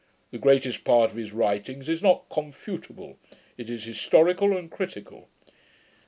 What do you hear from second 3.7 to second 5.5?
historical and critical.'